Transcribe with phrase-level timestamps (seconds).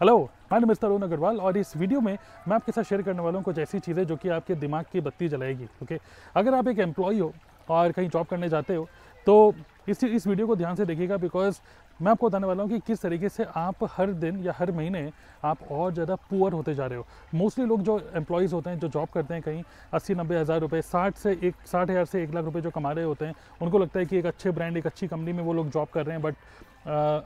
[0.00, 0.18] Hello
[0.52, 2.12] मैं mister Arun Agarwal और इस वीडियो में
[2.48, 5.00] मैं आपके साथ शेयर करने वाला हूँ कुछ ऐसी चीज़ें जो कि आपके दिमाग की
[5.00, 5.98] बत्ती जलाएगी ओके
[6.36, 7.32] अगर आप एक एम्प्लॉई हो
[7.68, 8.88] और कहीं जॉब करने जाते हो
[9.26, 9.54] तो
[9.88, 11.60] इस इस वीडियो को ध्यान से देखिएगा बिकॉज़
[12.00, 15.10] मैं आपको बताने वाला हूँ कि किस तरीके से आप हर दिन या हर महीने
[15.44, 18.88] आप और ज़्यादा पुअर होते जा रहे हो। मोस्टली लोग जो एम्प्लॉयज़ होते हैं, जो
[18.88, 19.62] जॉब करते हैं कहीं,
[19.94, 22.92] अस्सी, नब्बे, हज़ार रुपये साठ से एक, साठ हज़ार से एक लाख रुपए जो कमा
[22.92, 25.52] रहे होते हैं, उनको लगता है कि एक अच्छे ब्रांड एक अच्छी कंपनी में वो
[25.52, 26.34] लोग जॉब कर रहे हैं बट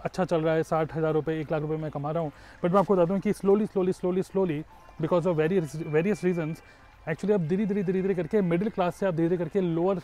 [0.05, 2.33] अच्छा चल रहा है, साठ हज़ार रुपये एक लाख रुपये मैं कमा रहा हूँ।
[2.65, 4.61] बट मैं आपको बता दूँ कि slowly slowly slowly slowly
[5.01, 6.63] because of very various reasons
[7.09, 10.01] actually आप धीरे धीरे धीरे धीरे करके मिडिल क्लास से आप धीरे धीरे करके lower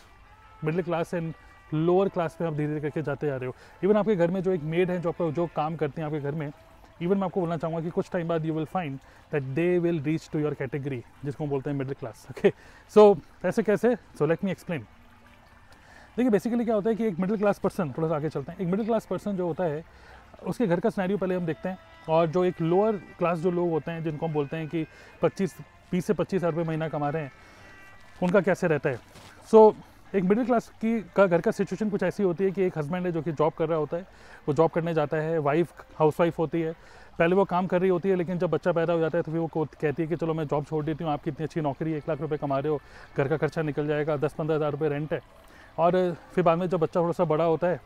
[0.63, 1.33] middle class and
[1.73, 4.41] lower class पे आप धीरे धीरे करके जाते जा रहे हो। इवन आपके घर में
[4.43, 6.51] जो एक मेड है जो आपका जो काम करते हैं आपके घर में
[7.01, 8.97] इवन मैं आपको बोलना चाहूँगा कि कुछ टाइम बाद you will find
[9.31, 12.51] that they will reach to your category जिसको बोलते हैं मिडिल क्लास ओके
[12.93, 13.95] सो ऐसे कैसे?
[13.95, 14.85] सो लेट मी एक्सप्लेन
[16.17, 18.59] देखिए बेसिकली क्या होता है कि एक मिडिल क्लास पर्सन थोड़ा सा आगे चलते हैं।
[18.59, 19.83] एक मिडिल क्लास पर्सन जो होता है
[20.47, 21.77] उसके घर का स्नैरियो पहले हम देखते हैं
[22.09, 24.85] और जो एक लोअर क्लास जो लोग होते हैं जिनको हम बोलते हैं कि
[25.21, 25.55] पच्चीस
[25.91, 27.31] बीस से पच्चीस हज़ार रुपये महीना कमा रहे हैं
[28.23, 28.99] उनका कैसे रहता है?
[29.51, 29.75] सो so,
[30.13, 33.05] एक मिडिल क्लास की का घर का सिचुएशन कुछ ऐसी होती है कि एक हस्बैंड
[33.05, 34.05] है जो कि जॉब कर रहा होता है,
[34.47, 36.73] वो जॉब करने जाता है वाइफ हाउस वाइफ होती है।
[37.19, 39.31] पहले वो काम कर रही होती है, लेकिन जब बच्चा पैदा हो जाता है तो
[39.31, 41.93] फिर वो कहती है कि चलो मैं जॉब छोड़ देती हूँ, आपकी इतनी अच्छी नौकरी
[41.93, 42.81] एक लाख रुपये कमा रहे हो,
[43.17, 45.21] घर का खर्चा निकल जाएगा दस पंद्रह हज़ार रुपये रेंट है।
[45.77, 47.79] और फिर बाद में जब बच्चा थोड़ा सा बड़ा होता है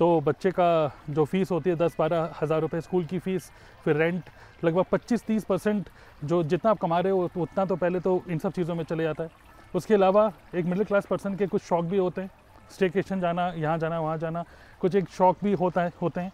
[0.00, 3.50] तो बच्चे का जो फ़ीस होती है दस बारह हज़ार रुपये स्कूल की फ़ीस
[3.84, 4.24] फिर रेंट
[4.62, 5.88] लगभग पच्चीस तीस परसेंट
[6.24, 9.04] जो जितना आप कमा रहे हो, उतना तो पहले तो इन सब चीज़ों में चले
[9.04, 12.30] जाता है। उसके अलावा एक मिडिल क्लास पर्सन के कुछ शौक भी होते हैं।
[12.72, 14.44] स्टेकेशन जाना, यहाँ जाना, वहाँ जाना,
[14.80, 16.32] कुछ एक शौक भी होता है, होते हैं।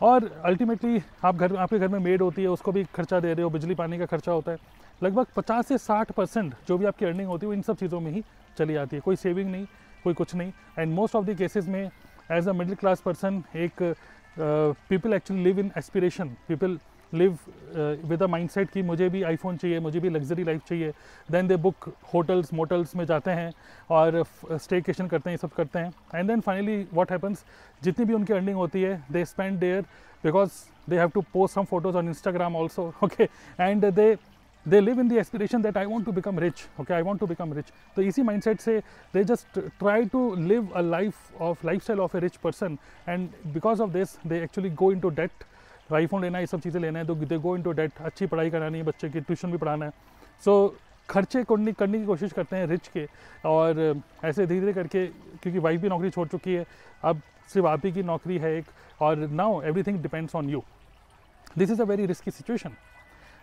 [0.00, 3.42] और अल्टीमेटली आप घर, आपके घर में मेड होती है, उसको भी खर्चा दे रहे
[3.42, 4.58] हो, बिजली पानी का खर्चा होता है।
[5.02, 8.00] लगभग 50 से 60 परसेंट जो भी आपकी अर्निंग होती है, वो इन सब चीज़ों
[8.00, 8.22] में ही
[8.58, 9.66] चली जाती है। कोई सेविंग नहीं,
[10.04, 11.90] कोई कुछ नहीं। And most of the cases में
[12.32, 13.94] as a middle class person एक
[14.38, 16.78] people actually live in aspiration people
[17.14, 17.38] live
[18.08, 20.92] with a mind set कि मुझे भी आईफोन चाहिए, मुझे भी लग्जरी लाइफ चाहिए.
[21.30, 23.52] Then they book hotels motels में जाते हैं
[23.90, 25.92] और स्टे केशन करते हैं, ये सब करते हैं.
[26.14, 27.44] And then finally what happens
[27.84, 29.82] जितनी भी उनकी अर्निंग होती है they spend there
[30.24, 30.50] because
[30.90, 33.24] they have to post some photos on Instagram also okay
[33.60, 34.14] and they
[34.66, 37.26] they live in the aspiration that I want to become rich okay I want to
[37.26, 38.78] become rich तो इसी mind set से
[39.14, 43.28] they just try to live a life of life style of a rich person and
[43.54, 45.44] because of this they actually go into debt
[45.90, 48.26] iPhone लेना है ये सब चीज़ें लेना है तो दे गो इन टू डेट अच्छी
[48.26, 49.92] पढ़ाई करानी है बच्चे की ट्यूशन भी पढ़ाना है।
[50.44, 53.06] सो so, खर्चे करने करने की कोशिश करते हैं रिच के
[53.46, 55.06] और ऐसे धीरे धीरे करके
[55.42, 56.64] क्योंकि वाइफ भी नौकरी छोड़ चुकी है
[57.04, 57.20] अब
[57.52, 58.64] सिर्फ़ आप ही की नौकरी है एक
[59.02, 60.62] और now everything depends on you
[61.58, 62.70] this is a very risky situation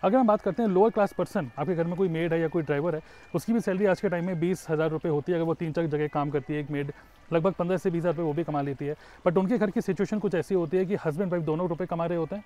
[0.04, 2.48] अगर हम बात करते हैं लोअर क्लास पर्सन आपके घर में कोई मेड है या
[2.48, 3.02] कोई ड्राइवर है,
[3.36, 5.72] उसकी भी सैलरी आज के टाइम में बीस हज़ार रुपये होती है, अगर वो तीन
[5.72, 6.92] चार जगह काम करती है, एक मेड
[7.34, 8.96] लगभग पंद्रह से बीस हज़ार रुपये वो भी कमा लेती है।
[9.26, 12.06] बट उनके घर की सिचुएशन कुछ ऐसी होती है कि हस्बैंड वाइफ दोनों रुपये कमा
[12.06, 12.44] रहे होते हैं।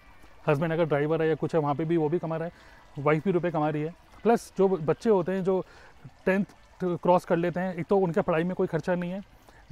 [0.48, 3.04] हस्बैंड अगर ड्राइवर है या कुछ है, वहाँ पर भी वो भी कमा रहा है
[3.04, 3.94] वाइफ भी रुपये कमा रही है।
[4.24, 5.66] प्लस जो बच्चे होते हैं, जो
[6.26, 6.46] टेंथ
[6.82, 9.22] क्रॉस कर लेते हैं, एक तो उनके पढ़ाई में कोई खर्चा नहीं है।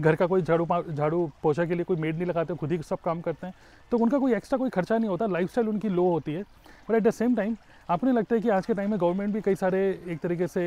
[0.02, 3.00] घर का कोई झाड़ू झाड़ू पोछा के लिए कोई मेड नहीं लगाते, खुद ही सब
[3.02, 3.54] काम करते हैं।
[3.92, 6.44] तो उनका कोई एक्स्ट्रा कोई खर्चा नहीं होता लाइफ उनकी लो होती है।
[6.90, 7.56] But at the same time
[7.90, 10.64] आपने लगता है कि आज के टाइम में गवर्नमेंट भी कई सारे एक तरीके से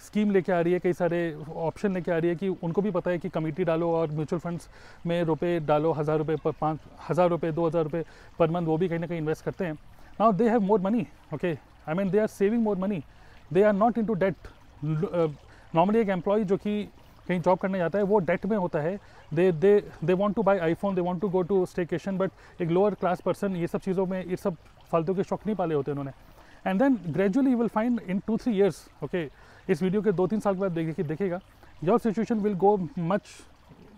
[0.00, 2.90] स्कीम लेके आ रही है, कई सारे ऑप्शन लेके आ रही है कि उनको भी
[2.90, 4.68] पता है कि कमेटी डालो और म्यूचुअल फंड्स
[5.06, 6.78] में रुपए डालो, हज़ार रुपये पर पाँच,
[7.08, 8.04] हज़ार रुपये दो हज़ार रुपये
[8.38, 9.72] पर मंथ वो भी कहीं ना कहीं इन्वेस्ट करते हैं।
[10.20, 11.52] Now they have more money okay
[11.88, 13.02] I mean they are saving more money
[13.52, 14.48] they are not into debt
[14.84, 16.82] normally एक एम्प्लॉय जो कि
[17.28, 18.98] कहीं जॉब करने जाता है, वो डेट में होता है।
[19.34, 22.70] They they they want to buy iPhone they want to go to staycation but एक
[22.70, 24.56] लोअर क्लास पर्सन ये सब चीज़ों में, ये सब
[24.92, 26.10] फालतू के शौक नहीं पाले होते उन्होंने।
[26.66, 29.28] And then gradually you will find in two three years okay
[29.68, 31.40] इस वीडियो के दो तीन साल के बाद देखिए देखेगा
[31.84, 33.22] your situation will go much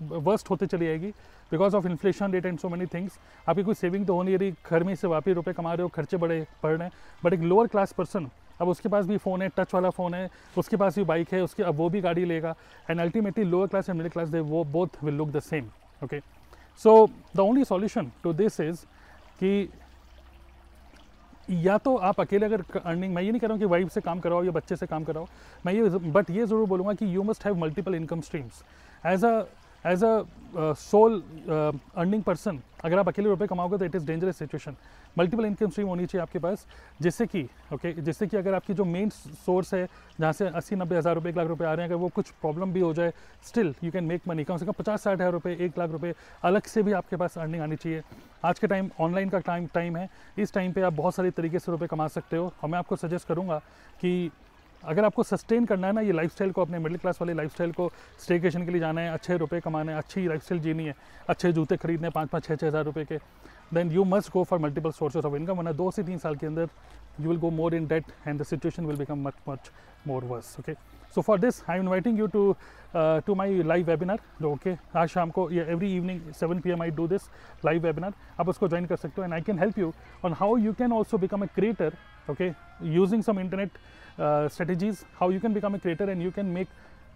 [0.03, 1.10] worst होते चली जाएगी
[1.50, 4.54] because of inflation rate and so many things आपकी कोई सेविंग तो हो नहीं रही,
[4.70, 6.93] घर में से वापी रुपये कमा रहे हो, खर्चे बड़े पड़ रहे हैं
[7.25, 8.28] बट एक लोअर क्लास पर्सन
[8.61, 10.28] अब उसके पास भी फ़ोन है टच वाला फ़ोन है,
[10.59, 12.55] उसके पास भी बाइक है, उसके, अब वो भी गाड़ी लेगा।
[12.91, 15.71] And ultimately lower class and middle class they वो both will look the same
[16.03, 16.21] okay
[16.81, 18.84] so the only solution to this is
[19.41, 19.69] कि
[21.50, 24.00] या तो आप अकेले अगर अर्निंग मैं ये नहीं कह रहा हूँ कि वाइफ से
[24.00, 25.26] काम कराओ या बच्चे से काम कराओ।
[25.67, 28.62] मैं ये बट ये ज़रूर बोलूँगा कि you must have multiple income streams
[29.06, 29.41] as a
[29.87, 34.77] as a sole earning person अगर आप अकेले रुपए कमाओगे तो it is dangerous situation
[35.19, 36.67] multiple income stream होनी चाहिए आपके पास
[37.03, 37.43] जिससे कि
[37.73, 39.87] ओके okay, जिससे कि अगर आपकी जो मेन सोर्स है
[40.21, 42.31] जहाँ से अस्सी नब्बे हज़ार रुपये एक लाख रुपए आ रहे हैं अगर वो कुछ
[42.41, 43.12] प्रॉब्लम भी हो जाए
[43.47, 46.15] still you can make money कम से कम पचास साठ हज़ार रुपये एक लाख रुपये
[46.44, 48.03] अलग से भी आपके पास अर्निंग आनी चाहिए.
[48.44, 50.09] आज के टाइम ऑनलाइन का टाइम टाइम है.
[50.38, 52.53] इस टाइम पर आप बहुत सारे तरीके से रुपये कमा सकते हो.
[52.62, 53.59] और मैं आपको सजेस्ट करूँगा
[54.00, 54.31] कि
[54.87, 57.91] अगर आपको सस्टेन करना है ना ये लाइफस्टाइल को, अपने मिडिल क्लास वाले लाइफस्टाइल को
[58.23, 60.94] स्टेकेशन के लिए जाना है, अच्छे रुपए कमाने हैं, अच्छी लाइफस्टाइल जीनी है,
[61.29, 63.19] अच्छे जूते खरीदने पाँच पाँच छः छः हज़ार रुपये के
[63.75, 66.47] then you must go for multiple sources of income वरना दो से तीन साल के
[66.47, 66.69] अंदर
[67.21, 69.71] you will go more in debt and the situation will become much much
[70.06, 70.75] more worse okay
[71.15, 72.55] so for this I am inviting you to
[73.27, 76.91] to my live webinar okay आज शाम को, या every evening seven P M I
[76.91, 77.23] do this
[77.65, 79.93] live webinar आप उसको join कर सकते हो and I can help you
[80.25, 81.97] on how you can also become a creator
[82.31, 82.53] okay
[82.94, 83.71] using some internet
[84.18, 86.68] uh, strategies how you can become a creator and you can make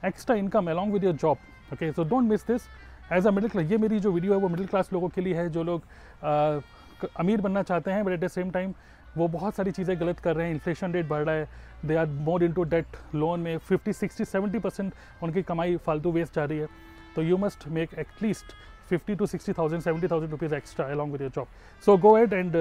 [0.03, 1.39] extra income along with your job.
[1.73, 2.69] Okay so don't miss this.
[3.13, 5.35] As a middle class ये मेरी जो video है वो middle class लोगों के लिए
[5.35, 6.63] है जो लोग uh,
[7.21, 8.75] अमीर बनना चाहते हैं but at the same time
[9.17, 11.49] वो बहुत सारी चीज़ें गलत कर रहे हैं इन्फ्लेशन रेट बढ़ रहा है
[11.87, 14.93] they are more into debt loan में फिफ्टी सिक्सटी सेवेंटी परसेंट
[15.23, 16.69] उनकी कमाई फालतू वेस्ट जा रही है।
[17.17, 18.53] तो you must make at least
[18.91, 21.49] fifty to sixty thousand seventy thousand rupees extra along with your job
[21.85, 22.57] so go ahead and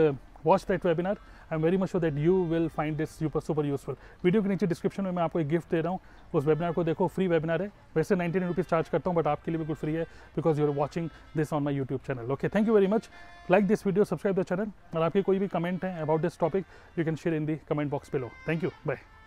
[0.46, 1.18] watch that webinar
[1.52, 4.50] I am very much sure that you will find this super super useful video के
[4.50, 6.00] नीचे description में मैं आपको एक gift दे रहा हूँ।
[6.34, 9.52] उस webinar को देखो फ्री वेबिनार है। वैसे नाइनटी रुपीज़ चार्ज करता हूँ बट आपके
[9.52, 10.04] लिए बिल्कुल फ्री है
[10.36, 13.10] because you are watching this on my YouTube channel okay thank you very much
[13.52, 16.66] like this video subscribe the channel और आपके कोई भी कमेंट है about this topic
[17.00, 19.19] you can share in the comment box पे लो thank you bye